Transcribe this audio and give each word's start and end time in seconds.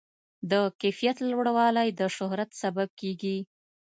د 0.51 0.53
کیفیت 0.81 1.17
لوړوالی 1.31 1.89
د 1.99 2.01
شهرت 2.15 2.49
سبب 2.61 2.89
کېږي. 2.99 3.37